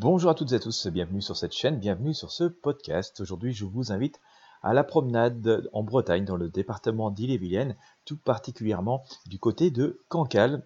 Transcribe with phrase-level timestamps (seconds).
[0.00, 3.20] Bonjour à toutes et à tous, bienvenue sur cette chaîne, bienvenue sur ce podcast.
[3.20, 4.18] Aujourd'hui, je vous invite
[4.62, 10.62] à la promenade en Bretagne, dans le département d'Ille-et-Vilaine, tout particulièrement du côté de Cancale,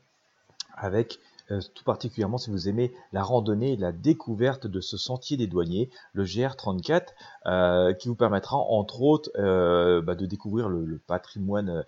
[0.77, 1.19] avec
[1.51, 5.47] euh, tout particulièrement si vous aimez la randonnée et la découverte de ce sentier des
[5.47, 7.09] douaniers, le GR34,
[7.47, 11.85] euh, qui vous permettra entre autres euh, bah, de découvrir le, patrimoine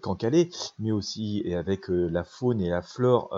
[0.00, 0.48] cancalais,
[0.78, 3.30] mais aussi avec la faune et la flore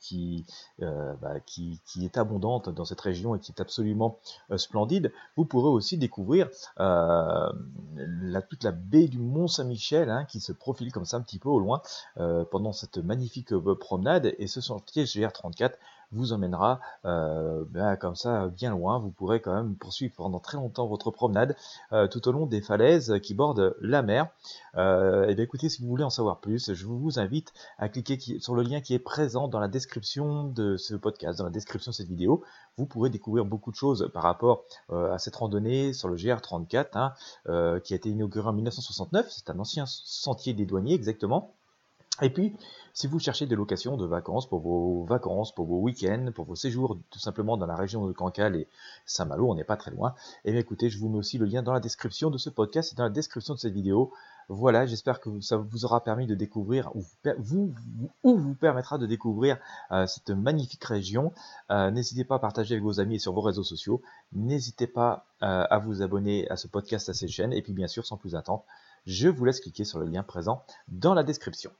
[0.00, 0.44] qui,
[0.78, 4.18] bah, qui, est abondante dans cette région et qui est absolument
[4.56, 5.12] splendide.
[5.36, 11.06] Vous pourrez aussi découvrir toute la baie du Mont Saint-Michel hein, qui se profile comme
[11.06, 11.80] ça un petit peu au loin
[12.16, 15.72] pendant cette magnifique promenade et ce sont GR34
[16.12, 18.98] vous emmènera euh, ben, comme ça bien loin.
[18.98, 21.56] Vous pourrez quand même poursuivre pendant très longtemps votre promenade
[21.92, 24.28] euh, tout au long des falaises qui bordent la mer.
[24.76, 28.18] Euh, et bien écoutez, si vous voulez en savoir plus, je vous invite à cliquer
[28.40, 31.90] sur le lien qui est présent dans la description de ce podcast, dans la description
[31.90, 32.44] de cette vidéo.
[32.76, 37.80] Vous pourrez découvrir beaucoup de choses par rapport à cette randonnée sur le GR34 hein,
[37.80, 39.26] qui a été inauguré en 1969.
[39.28, 41.52] C'est un ancien sentier des douaniers exactement.
[42.20, 42.54] Et puis,
[42.94, 46.54] si vous cherchez des locations de vacances pour vos vacances, pour vos week-ends, pour vos
[46.54, 48.68] séjours tout simplement dans la région de Cancale et
[49.06, 51.46] Saint-Malo, on n'est pas très loin, et eh bien écoutez, je vous mets aussi le
[51.46, 54.12] lien dans la description de ce podcast et dans la description de cette vidéo.
[54.48, 57.02] Voilà, j'espère que ça vous aura permis de découvrir, ou
[57.38, 59.56] vous, permettra de découvrir
[59.92, 61.32] euh, cette magnifique région.
[61.70, 64.02] Euh, n'hésitez pas à partager avec vos amis et sur vos réseaux sociaux.
[64.32, 67.52] N'hésitez pas euh, à vous abonner à ce podcast, à cette chaîne.
[67.52, 68.64] Et puis bien sûr, sans plus attendre,
[69.06, 71.72] je vous laisse cliquer sur le lien présent dans la description.